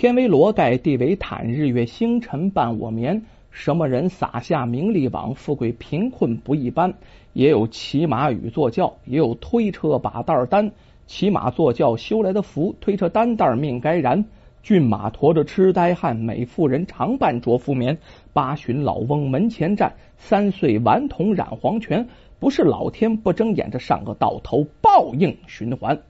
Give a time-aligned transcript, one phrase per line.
[0.00, 3.22] 天为罗盖，地为毯，日月星辰伴我眠。
[3.50, 5.34] 什么人撒下名利网？
[5.34, 6.94] 富贵贫困不一般。
[7.34, 10.72] 也有骑马与坐轿，也有推车把担担。
[11.06, 14.24] 骑马坐轿修来的福，推车担担命该然。
[14.62, 17.98] 骏马驮着痴呆汉，美妇人常伴着夫眠。
[18.32, 22.08] 八旬老翁门前站，三岁顽童染黄泉。
[22.38, 26.00] 不是老天不睁眼，这上个到头报应循环。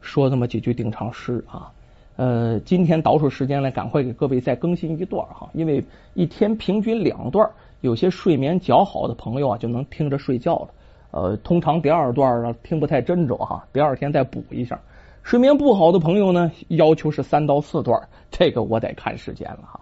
[0.00, 1.72] 说这么几句定场诗啊，
[2.16, 7.50] 呃，今天倒出时间来，赶快给各位再更新一段哈，因为一天平均两段，
[7.80, 10.68] 有些睡眠较好的朋友啊就能听着睡觉了。
[11.10, 14.80] 呃，通常第二段啊听不太真着哈，第二天再补一下。
[15.22, 19.80] 睡眠不好的朋友呢，要求是三到四段，这个我得看时间了哈。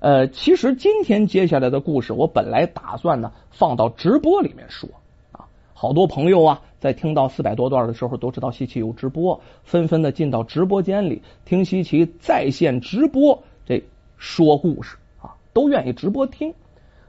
[0.00, 4.88] 呃，其实今天接下来的故事，我本来打算呢放到直播里面说，
[5.76, 13.82] 好多朋友啊在听到四百多段的时候，都知道西奇有直播，纷纷的进到直播间里听西奇在线直播这
[14.16, 16.54] 说故事啊，都愿意直播听。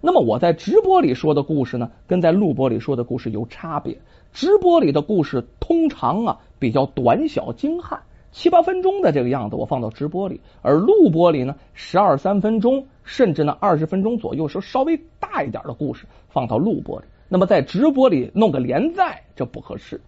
[0.01, 3.95] 那么我在直播里说的故事呢，跟在录播里说的故事有差别。
[4.33, 17.05] 直播里的故事通常啊比较短小精悍，七八分钟的这个样子，我放到直播里；而录播里呢，十二三分钟，甚至呢二十分钟左右，是稍微大一点的故事放到录播里。
[17.27, 20.01] 那么在直播里弄个连载，这不合适。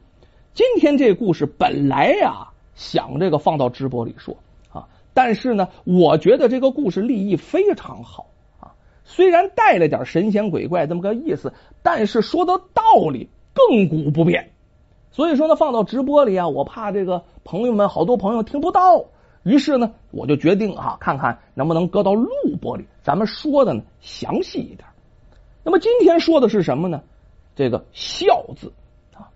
[0.54, 4.38] 今天这故事本来呀想这个放到直播里说
[4.72, 8.28] 啊，但是呢，我觉得这个故事立意非常好
[8.60, 8.74] 啊，
[9.04, 13.30] 虽然带了点神仙鬼怪这么个意思，但是说的道理。
[13.58, 14.52] 亘古不变，
[15.10, 19.04] 所以说呢，放到直播里啊，我怕这个朋友们好多朋友听不到，
[19.42, 22.30] 于是呢，我就决定啊，看看能不能搁到录
[22.62, 24.88] 播里，咱们说的呢详细一点。
[25.68, 27.04] 那么今天说的是什么呢？
[27.54, 28.72] 这个“孝”字
[29.14, 29.28] 啊，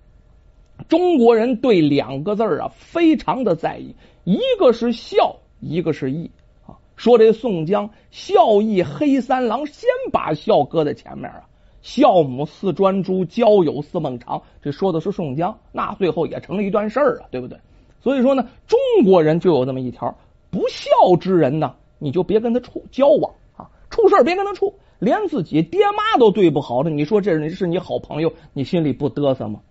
[0.88, 3.94] 中国人对两个字啊非常的在意，
[4.24, 6.32] 一个是孝，一个是义
[6.66, 6.80] 啊。
[6.96, 11.42] 说这宋江孝义黑三郎，先把孝搁在前面啊。
[11.82, 14.42] 孝母似专诸，交友似孟尝。
[14.62, 17.60] 这说的是宋江，那最后也成了一段事儿啊，对不对？
[18.02, 20.18] 所以说呢，中国人就有这么一条：
[20.50, 29.62] 不孝之人呢，你就别跟他处交往啊，出事别跟他处，连自己爹妈都对不好的，你说这人是你好朋友，你心里不嘚瑟吗？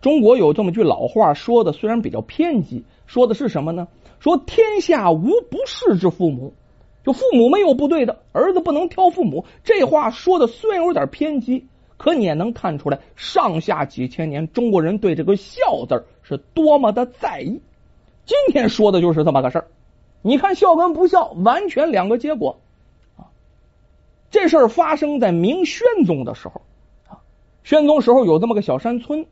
[0.00, 3.86] 中国有这么句老话，说的虽然比较偏激，说的是什么呢？
[4.18, 6.52] 说天下无不是之父母。
[7.04, 9.44] 就父母没有不对的，儿子不能挑父母。
[9.62, 17.60] 这话说的虽然有点偏激，可你也能看出来，上下几千年中国人对这个“孝”字是多么的在意。
[18.26, 19.68] 今天说的就是这么个事儿。
[20.22, 22.58] 你看孝跟不孝，完全两个结果。
[24.32, 26.62] 这事儿发生在明宣宗的时候
[27.06, 27.22] 啊。
[27.62, 29.26] 宣宗时候有这么个小山村，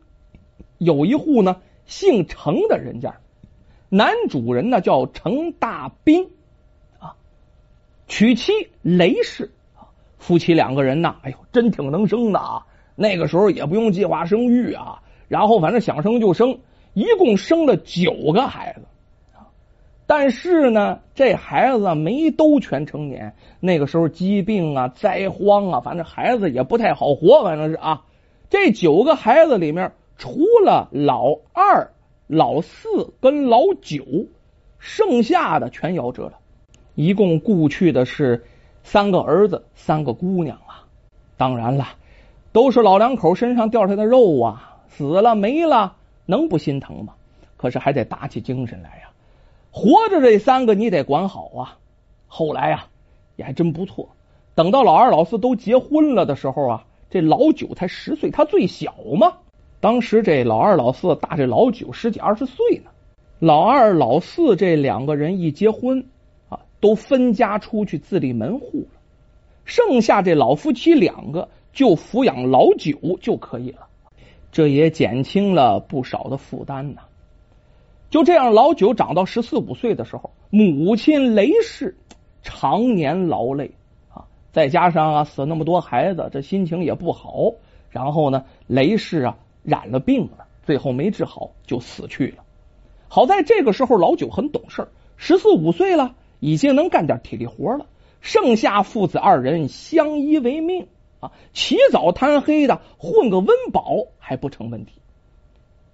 [0.79, 3.17] 有一户呢姓程的人家，
[3.89, 6.29] 男主人呢叫程大斌。
[8.07, 8.53] 娶妻
[8.83, 9.53] 雷氏，
[10.19, 12.67] 夫妻两个人呐，哎呦，真挺能生的啊！
[12.97, 16.59] 那个时候也不用计划生育啊，然后反正想生就生，
[16.93, 18.83] 一共生了九个孩子。
[20.11, 23.33] 但是呢，这孩子没都全成年。
[23.61, 28.03] 那个时候疾病啊、灾荒啊，反正孩子也不太好活，反正是啊。
[28.49, 31.93] 这九个孩子里面，除了老二、
[32.27, 34.05] 老四跟老九，
[34.81, 36.33] 剩下的全夭折了。
[36.97, 38.45] 一共故去的是
[38.83, 40.83] 三个儿子，三个姑娘啊。
[41.37, 41.87] 当然了，
[42.51, 45.95] 都是老两口身上掉下来的肉啊，死了没了，
[46.27, 47.15] 能不心疼吗？
[47.57, 49.10] 可是还得打起精神来呀。
[49.71, 51.79] 活着这三个你得管好啊。
[52.27, 52.87] 后来呀，
[53.37, 54.09] 也还真不错。
[54.55, 59.35] 等到老二、老四都结婚了的时候啊，这老九才十岁，他最小嘛。
[59.81, 62.91] 当时这老二、老四大这老九十几二十岁呢。
[63.39, 66.07] 老二、老四这两个人一结婚
[66.49, 66.61] 啊。
[66.81, 69.01] 都分家出去自立门户了，
[69.67, 73.87] 剩下这老夫妻两个就抚养老九就可以了，
[74.51, 77.03] 这也减轻了不少的负担呐。
[78.11, 81.97] 就这样，老九长到十四五岁的时候，母亲雷氏
[82.43, 83.71] 常年劳累
[84.13, 87.53] 啊，再加上啊死那么多孩子，这心情也不好。
[87.91, 92.45] 然后呢，雷氏啊染了病了，最后没治好就死去了。
[93.09, 96.17] 好在这个时候老九很懂事，十四五岁了。
[96.43, 97.85] 已经能干点体力活了，
[98.23, 100.87] 剩下父子二人相依为命
[101.21, 105.03] 啊，起早贪黑的混个温饱还不成问题。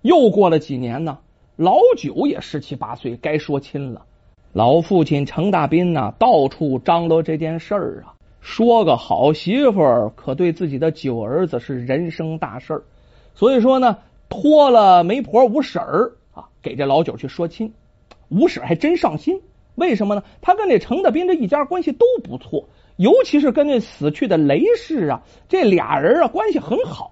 [0.03, 1.19] 又过了几年呢，
[1.57, 4.05] 老九也十七八岁，该说亲了。
[4.53, 8.13] 老父亲程大斌呢，到处张罗这件事儿啊，
[8.43, 12.83] 说个好媳妇儿可对自己的九儿子是人生大事儿，
[13.35, 13.97] 所以说呢，
[14.29, 17.73] 托了媒婆五婶儿啊，给这老九去说亲。
[18.29, 19.41] 五婶还真上心。
[19.77, 20.23] 为什么呢？
[20.43, 27.11] 他跟这程大斌这一家关系都不错，尤其是跟那死去的雷氏啊，这俩人啊关系很好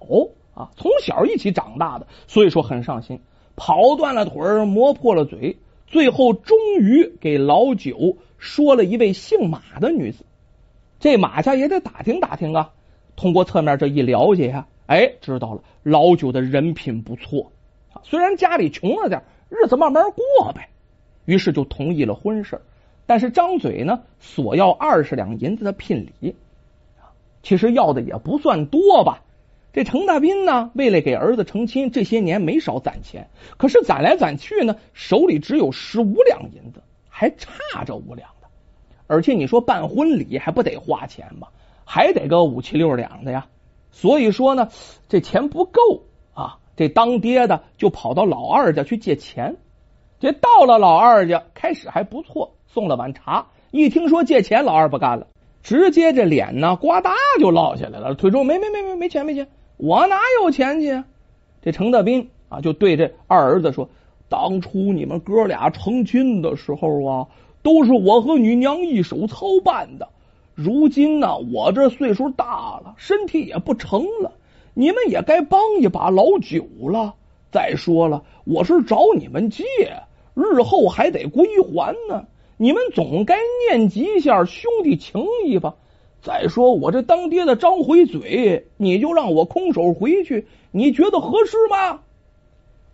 [0.53, 3.19] 啊，从小一起长大的，所以说很上心，
[3.55, 5.57] 跑断了腿儿，磨破了嘴，
[5.87, 10.25] 最后终于给老九说了一位姓马的女子。
[10.99, 12.71] 这马家也得打听打听啊，
[13.15, 17.51] 通过侧面这一了解呀，哎，知道了老九的人品不错。
[18.03, 20.69] 虽然家里穷了点，日子慢慢过呗。
[21.25, 22.61] 于是就同意了婚事，
[23.05, 26.35] 但是张嘴呢索要二十两银子的聘礼，
[27.41, 29.23] 其实要的也不算多吧。
[29.75, 33.27] 这程大斌呢，为了给儿子成亲，这些年没少攒钱，
[33.57, 38.47] 可是攒来攒去呢，手里只有十五两银子，还差这五两的。
[39.05, 41.49] 而且你说办婚礼还不得花钱吗？
[41.83, 43.47] 还得个五七六两的呀。
[43.91, 44.69] 所以说呢，
[45.09, 45.81] 这钱不够
[46.33, 46.59] 啊。
[46.77, 49.57] 这当爹的就跑到老二家去借钱，
[50.21, 53.47] 这到了老二家，开始还不错，送了碗茶。
[53.71, 55.27] 一听说借钱，老二不干了，
[55.63, 57.11] 直接这脸呢，呱嗒
[57.41, 61.03] 就落下来了，腿说没没没没没钱没钱，我哪有钱去？
[61.61, 63.89] 这程大斌啊，就对这二儿子说
[64.29, 67.27] ：“当初你们哥俩成亲的时候啊，
[67.61, 70.07] 都是我和你娘一手操办的。
[70.53, 74.31] 如今呢，我这岁数大了，身体也不成了。”
[74.77, 77.13] 你们也该帮一把老九了。
[77.49, 79.63] 再说了，我是找你们借，
[80.33, 82.25] 日后还得归还呢。
[82.57, 83.37] 你们总该
[83.69, 85.75] 念及一下兄弟情谊吧。
[86.25, 91.99] 再说我这当爹的张回嘴，你就让我空手回去，你觉得合适吗？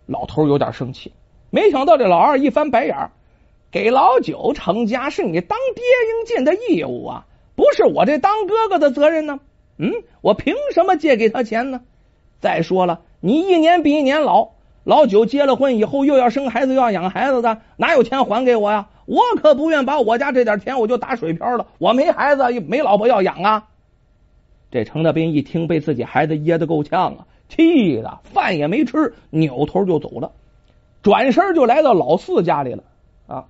[0.04, 1.12] 老头有点生气，
[1.48, 3.10] 没想到这老二一翻白眼
[3.70, 7.26] 给老九成家是你当爹应尽的义务啊，
[7.56, 9.40] 不是我这当哥哥的责任呢。
[9.78, 9.90] 嗯，
[10.20, 11.80] 我凭什么借给他钱呢？
[12.38, 14.50] 再说了，你一年比一年老，
[14.84, 18.88] 老九结了婚以后又要生孩子又要养孩子的，哪有钱还给我呀？
[19.06, 21.66] 我可不愿把我家这点钱我就打水漂了。
[21.78, 23.68] 我没孩子，没老婆要养啊！
[24.70, 30.32] 这程德斌一听被自己孩子噎得够呛啊，气的饭也没吃，扭头就走了，
[31.02, 32.82] 转身就来到老四家里了
[33.26, 33.44] 啊！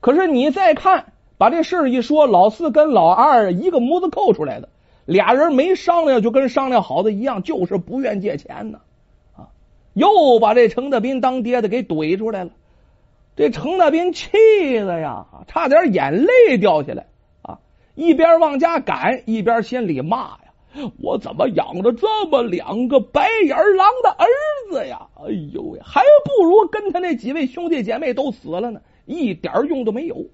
[0.00, 4.68] 可是你再看，把这事一说，老四跟老二一个模子扣出来的。
[5.04, 8.80] 俩人没商量，就跟商量好的一样，就是不愿借钱呢。
[9.94, 12.50] 又把这程大斌当爹的给怼出来了。
[13.34, 14.28] 这程大斌气
[14.80, 17.06] 的呀，差点眼泪掉下来
[17.42, 17.58] 啊！
[17.94, 20.52] 一边往家赶，一边心里骂呀
[21.00, 24.26] ：“我怎么养着这么两个白眼狼的儿
[24.70, 25.06] 子呀？
[25.16, 30.26] 哎呦喂，还不如跟他那几位兄弟姐妹都死了呢，一点用都没有。”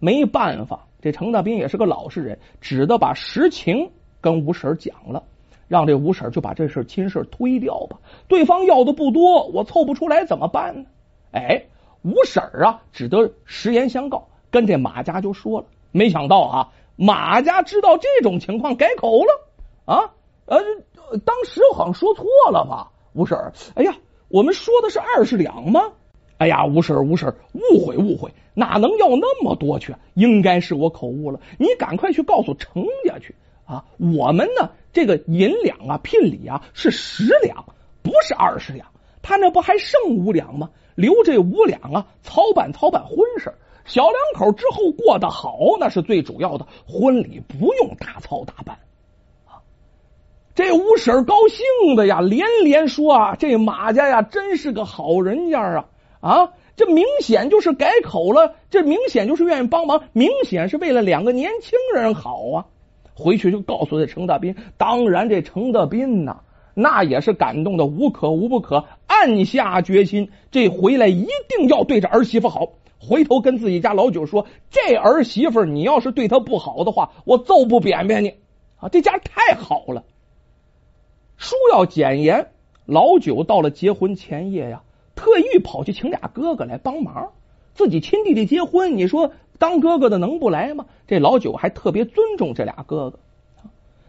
[0.00, 0.86] 没办法。
[1.00, 3.90] 这程大斌也是个老实人，只得把实情
[4.20, 5.22] 跟吴婶讲了，
[5.68, 7.98] 让这吴婶就把这事亲事推掉吧。
[8.28, 10.86] 对方要的不多，我凑不出来怎么办呢？
[11.32, 11.64] 哎，
[12.02, 15.66] 吴婶啊，只得实言相告，跟这马家就说了。
[15.92, 19.48] 没想到啊，马家知道这种情况，改口了
[19.84, 20.10] 啊。
[20.46, 20.58] 呃，
[21.24, 22.90] 当时好像说错了吧？
[23.12, 23.38] 吴婶，
[23.74, 23.96] 哎呀，
[24.28, 25.92] 我们说的是二十两吗？
[26.36, 28.30] 哎呀，吴婶，吴婶，误会，误会。
[28.54, 29.94] 哪能要那么多去？
[30.14, 31.40] 应该是我口误了。
[31.58, 33.34] 你赶快去告诉程家去
[33.64, 33.84] 啊！
[33.98, 37.64] 我们呢，这个银两啊，聘礼啊是十两，
[38.02, 38.86] 不是二十两。
[39.22, 40.70] 他那不还剩五两吗？
[40.94, 43.54] 留这五两啊，操办操办婚事。
[43.84, 46.66] 小两口之后过得好，那是最主要的。
[46.86, 48.78] 婚礼不用大操大办！
[50.54, 55.88] 这吴婶高兴的呀，连连说啊：“这马家呀，真是个好人家啊！”
[56.20, 56.52] 啊。
[56.76, 62.66] 这明显就是改口了，这明显就是愿意帮忙，明显是为了两个年轻人好啊！
[63.14, 66.40] 回去就告诉这程大斌，当然这程大斌呐，
[66.74, 72.70] 那也是感动的无可无不可，暗下决心，这回来一定要对着儿媳妇好。
[72.98, 78.34] 回头跟自己家老九说，这儿媳妇你要是对她不好的话，我揍不扁扁你
[78.76, 78.88] 啊！
[78.88, 80.04] 这家太好了。
[81.36, 82.48] 书要简言，
[82.86, 84.82] 老九到了结婚前夜呀。
[85.14, 87.32] 特意跑去请俩哥哥来帮忙，
[87.74, 90.86] 自己亲弟弟结婚，你说当哥哥的能不来吗？
[91.06, 93.18] 这老九还特别尊重这俩哥哥，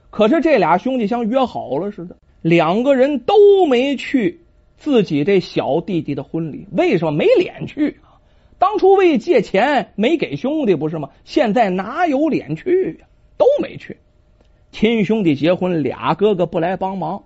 [0.09, 3.35] 可是这俩兄弟像约好了似的，两个人都
[3.67, 4.41] 没去
[4.77, 6.67] 自己这小弟弟的婚礼。
[6.71, 7.99] 为什么没脸去？
[8.57, 11.09] 当初为借钱没给兄弟不是吗？
[11.25, 13.07] 现在哪有脸去呀？
[13.37, 13.97] 都没去，
[14.71, 17.23] 亲兄弟结婚，俩哥哥不来帮忙，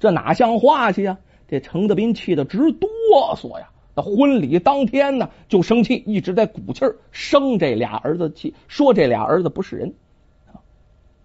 [0.00, 1.18] 这哪像话去呀？
[1.46, 2.88] 这程德斌气得直哆
[3.36, 3.68] 嗦呀！
[3.94, 9.92] 那婚礼当天呢，就生气，一直在鼓气儿，生这俩儿子气，说这俩儿子不是人。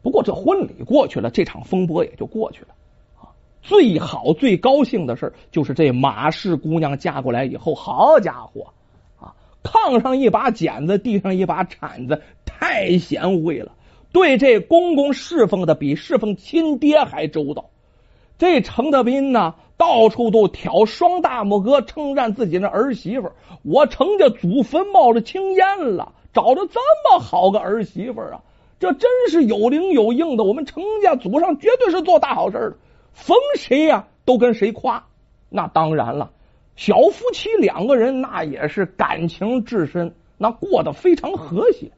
[0.02, 2.68] 不过这婚礼过去了，这场风波也就过去了。
[3.20, 3.32] 啊，
[3.62, 8.74] 最好最高兴的事就是这马氏姑娘嫁过来以后，好家伙
[9.20, 13.74] 啊，炕上一把剪子，地上一把铲子，太贤惠了。
[14.14, 17.70] 对这公公侍奉的比侍奉亲爹还周到。
[18.38, 23.32] 这程德斌呢，到处都挑双大拇哥，称赞自己那儿媳妇
[23.62, 26.80] 我程家祖坟冒着青烟了，找着这
[27.10, 28.42] 么好个儿媳妇啊！
[28.80, 30.44] 这真是有灵有应的。
[30.44, 32.76] 我们程家祖上绝对是做大好事的，
[33.14, 35.06] 逢谁呀都跟谁夸。
[35.50, 36.32] 那当然了，
[36.76, 41.92] 小夫妻两个人那也是感情至深，那过得非常和谐。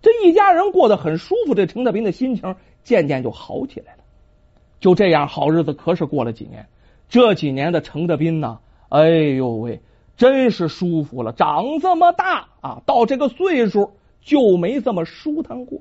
[0.00, 4.04] 这一家人过得很舒服，这程德斌的心情渐渐就好起来了。
[4.80, 6.66] 就这样，好日子可是过了几年。
[7.14, 9.82] 这几年的程德斌呢，哎呦喂，
[10.16, 11.32] 真是舒服了。
[11.32, 15.78] 长这么大啊，到这个岁数就没这么舒坦过。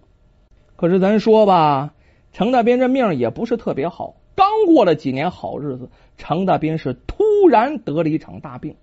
[0.75, 1.96] 可是咱说吧，
[2.34, 4.13] 程大斌这命也不是特别好。
[4.36, 8.75] 刚过了几年好日子，程大斌是突然得了一场大病。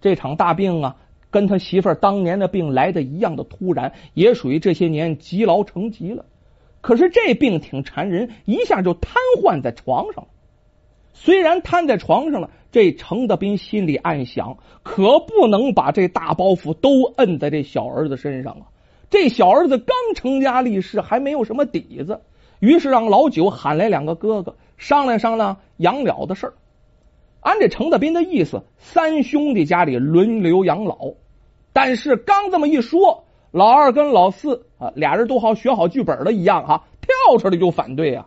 [0.00, 0.96] 这场大病啊，
[1.30, 6.24] 跟他媳妇儿当年的病来的一样的突然，也属于这些年积劳成疾了。
[6.80, 10.28] 可是这病挺缠人，一下就瘫痪在床上了。
[11.12, 18.62] 虽然瘫在床上了，这程德斌心里暗想：可不能把这大包袱都摁在这小儿子身上啊！
[19.10, 22.20] 这小儿子刚成家立室，还没有什么底子。
[22.60, 26.54] 于是让老九喊来两个哥哥，商量商量养老的事儿。
[27.40, 30.98] 按这程德斌的意思，三兄弟家里轮流养老。
[31.72, 38.14] 但是刚这么一说，老二跟老四啊，俩人都好学好剧本了一样哈，跳出来就反对！
[38.14, 38.26] 啊，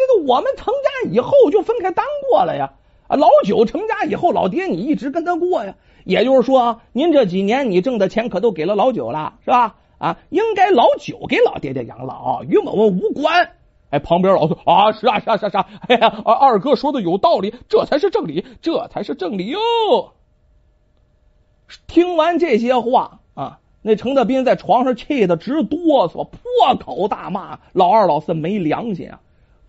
[0.00, 2.72] 这个我们成家以后就分开单过了呀！
[3.06, 5.74] 啊，老九成家以后，老爹你一直跟他过呀。
[6.04, 9.76] 也就是说啊，您这几年你挣的钱可都给了老九了，是吧？
[9.98, 13.50] 啊，应该老九给老爹爹养老，与我们无关。
[13.90, 19.58] 哎，旁边老四啊，是啊，是啊，是啊，哎呀，二哥说的有道理，这才是正理，这才是正理哟。
[21.86, 29.20] 听完这些话啊，那程德斌在床上气得直哆嗦，破口大骂老二老四没良心啊！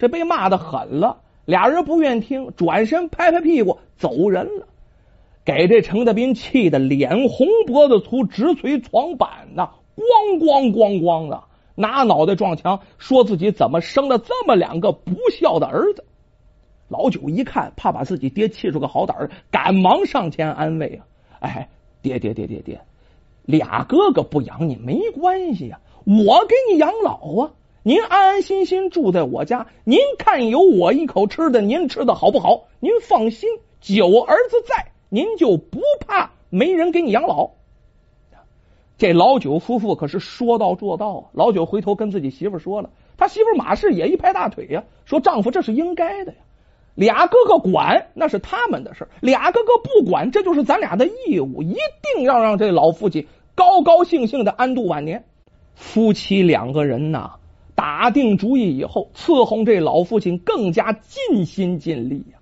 [0.01, 4.65] 这被骂的狠了，俩人不愿听，转身拍拍屁股走人了。
[5.45, 11.43] 给这程德斌气的脸红脖子粗，直捶床板呐，咣咣咣咣的，
[11.75, 16.03] 拿脑袋撞墙，说自己怎么生了这么两个不孝的儿子。
[16.87, 21.05] 老九一看，怕把自己爹气出个好歹儿，赶忙上前安慰啊
[21.41, 21.69] ：“哎，
[22.01, 22.81] 爹爹爹爹爹，
[23.45, 27.51] 俩哥哥不养你没关系呀，我给你养老啊！
[27.83, 32.65] 您安安心心住在我家，您看有我一口吃的，您吃的好不好？
[32.79, 37.49] 您放心，九儿子在。”您就不怕没人给你养老？
[38.97, 41.23] 这老九夫妇可是说到做到啊！
[41.33, 46.37] 老九回头跟自己媳妇说了，他媳妇马氏也一拍大腿呀，说丈夫这是应该的呀。
[46.95, 51.75] 俩哥哥管那是他们的事俩哥哥不管这就是咱俩的义务，一
[52.13, 55.25] 定要让这老父亲高高兴兴的安度晚年。
[55.75, 57.33] 夫妻两个人呐，
[57.81, 62.37] 打定主意以后，伺候这老父亲更加尽心尽力呀。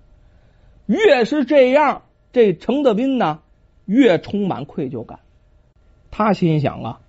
[0.84, 2.02] 越是这样。
[2.30, 3.38] 这程德斌呢，
[3.86, 5.20] 越充满愧疚感。
[6.10, 7.00] 他心想啊，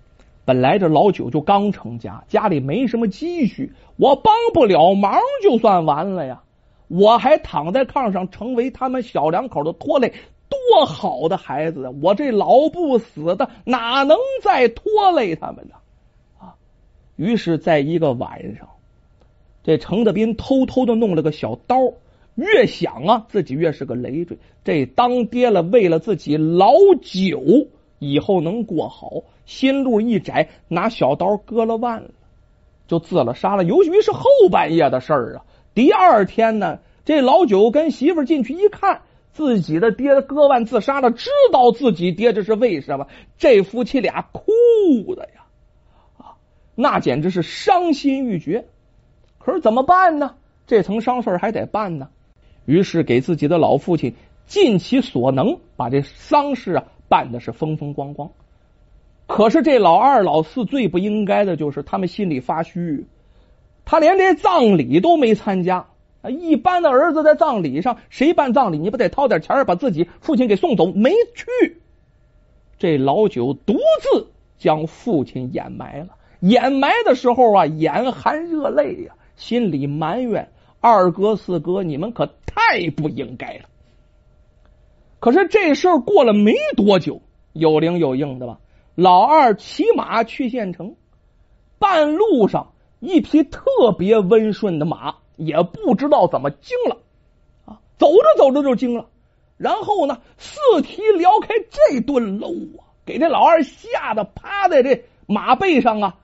[0.46, 6.42] 本来这老九就刚成家，家里没什么积蓄，我帮不了忙就算完了呀。
[6.88, 10.14] 我还躺在炕上，成为他们小两口的拖累，
[10.48, 11.94] 多好的孩子！
[12.02, 15.74] 我这老不死的，哪能再拖累他们呢？
[17.22, 18.68] 于是，在一个晚上，
[19.62, 21.76] 这程德斌偷偷的弄了个小刀。
[22.34, 24.38] 越想啊，自己越是个累赘。
[24.64, 27.42] 这当爹了，为了自己老九
[27.98, 32.08] 以后能过好，心路一窄，拿小刀割了腕了，
[32.88, 33.64] 就自了杀了。
[33.64, 39.02] 由于是后半夜的事儿啊，第二天呢，这老九跟媳妇进去一看，
[39.34, 43.08] 自己的爹割腕自杀了，知道自己爹这是为什么？
[43.36, 45.41] 这夫妻俩哭的呀，
[46.82, 48.66] 那简直是伤心欲绝。
[49.38, 50.34] 可是怎么办呢？
[50.66, 52.08] 这层伤事还得办呢。
[52.66, 54.14] 于是给自己的老父亲
[54.46, 58.30] 尽其所能，把这丧事啊办的是风风光光。
[59.26, 63.06] 可是这老二、老四最不应该的就是他们心里发虚，
[63.84, 65.86] 他连这葬礼都没参加。
[66.28, 70.92] 一般的儿子在葬礼上，谁办葬礼你不得掏点钱把自己父亲给送走？
[70.92, 71.78] 没去。
[72.78, 76.08] 这老九独自将父亲掩埋了。
[76.42, 80.50] 掩埋的时候啊，眼含热泪呀，心里埋怨。
[80.80, 83.68] 二哥四哥，你们可太不应该了。
[85.20, 87.22] 可是这事儿过了没多久，
[87.52, 88.58] 有灵有应的吧？
[88.96, 90.96] 老二骑马去县城，
[91.78, 93.60] 半路上一匹特
[93.96, 96.98] 别温顺的马，也不知道怎么惊了
[97.64, 99.06] 啊，走着走着就惊了。
[99.56, 106.16] 然后呢，四蹄撩开这顿搂啊，给这老二吓得趴在这马背上啊，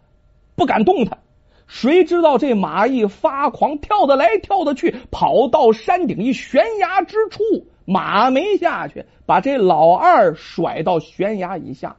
[0.59, 1.21] 不敢动弹。
[1.67, 7.43] 谁知道这马一发狂，跳得来跳得去，跑到山顶一悬崖之处，
[7.85, 11.97] 马没下去，把这老二甩到悬崖以下，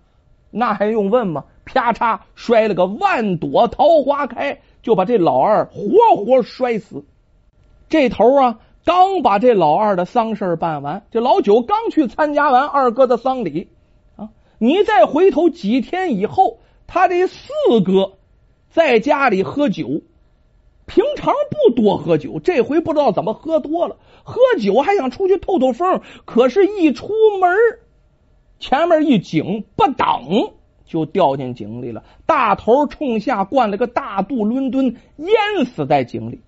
[0.50, 1.46] 那还用问吗？
[1.66, 7.06] 啪嚓，摔了个万朵桃花开，就把这老二活活摔死。
[7.90, 13.70] 这头啊，刚把这老二的丧事办完，这老九刚去参加完二哥的丧礼
[14.16, 17.48] 啊，你再回头几天以后，他这四
[17.86, 18.14] 哥。
[18.70, 20.02] 在家里喝酒，
[20.86, 23.98] 平常不多喝酒，这回不知道怎么喝多了。
[24.24, 27.50] 喝酒还想出去透透风，可是，一出门
[28.60, 30.54] 前面一井，不等
[30.86, 32.04] 就掉进井里了。
[32.26, 36.42] 大头冲下灌了个大肚伦敦，淹死在井里。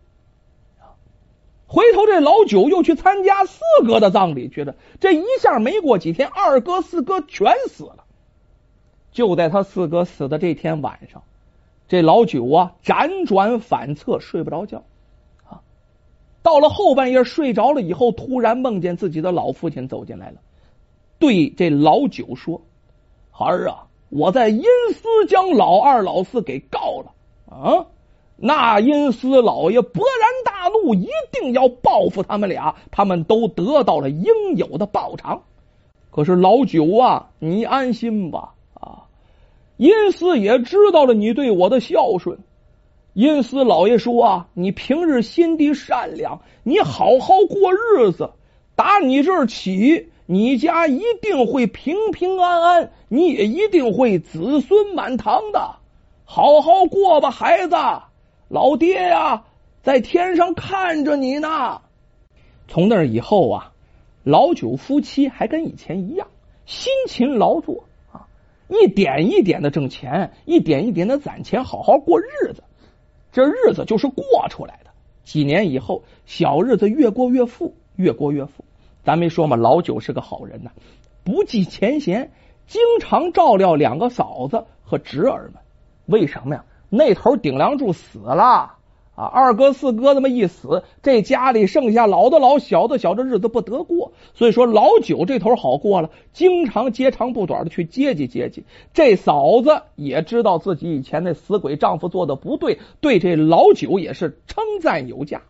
[1.67, 8.03] 回头这老九又去参加四哥的葬礼去了，这一下没过几天，二哥四哥全死了。
[9.11, 11.23] 就在他四哥死的这天晚上。
[11.91, 14.81] 这老九啊，辗转反侧，睡不着觉
[15.43, 15.59] 啊。
[16.41, 20.37] 到了后半夜，睡着了以后，突然梦见自己的老父亲走进来了，
[21.19, 22.61] 对这老九说
[23.29, 27.11] ：“孩儿啊，我在阴司将老二、老四给告了
[27.53, 27.85] 啊！
[28.37, 35.41] 那阴司老爷勃然大怒，一定要报复他们俩，他们都得到了应有的报偿。
[36.09, 38.53] 可是老九啊，你安心吧。”
[39.81, 42.37] 阴司也知道了你对我的孝顺，
[43.13, 48.29] 阴司老爷说啊，你平日心地善良，你好好过日子，
[48.75, 55.77] 打你这儿起，你家一定会平平安安，你也一定会子孙满堂的，
[56.25, 57.75] 好好过吧，孩子，
[58.49, 59.45] 老爹呀，
[59.81, 61.81] 在天上看着你呢。
[62.67, 63.71] 从那以后啊，
[64.23, 66.27] 老九夫妻还跟以前一样，
[66.67, 67.83] 辛勤劳作。
[68.71, 72.63] 一点一点的挣钱，一点一点的攒钱，好好过日子。
[73.33, 74.89] 这日子就是过出来的。
[75.25, 78.63] 几年以后，小日子越过越富，越过越富。
[79.03, 80.71] 咱没说嘛，老九是个好人呐，
[81.25, 82.31] 不计前嫌，
[82.65, 85.55] 经常照料两个嫂子和侄儿们。
[86.05, 86.63] 为什么呀？
[86.89, 88.77] 那头顶梁柱死了。
[89.13, 94.13] 啊，二哥四哥这么一死，这家里剩下老的老小的小，这日子不得过。
[94.33, 98.63] 所以说老九这头好过了，经常接长不短的去接济接济。
[98.93, 105.41] 这嫂子也知道自己以前那死鬼丈夫做的不对，对这老九也是称赞有加。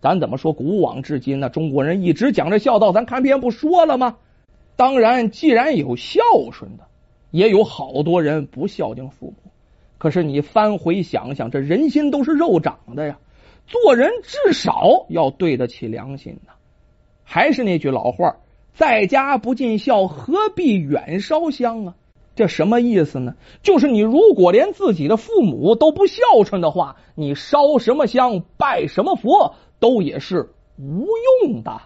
[0.00, 0.52] 咱怎么说？
[0.52, 4.16] 古往至今呢，中国人一直讲这孝道，咱看篇不说了吗？
[4.74, 6.20] 当然，既然有孝
[6.52, 6.84] 顺的，
[7.30, 9.51] 也有好多人不孝敬父母。
[10.02, 13.20] 可是你翻回想想，这人心都是肉长的呀，
[13.68, 16.54] 做人至少要对得起良心呐。
[17.22, 18.38] 还是那句老话，
[18.74, 21.94] 在家不尽孝，何必远烧香啊？
[22.34, 23.36] 这什么意思呢？
[23.62, 31.06] 就是你如果连自己的父母都不孝顺的话，你烧什么香，拜什么佛，都也是无
[31.44, 31.80] 用的。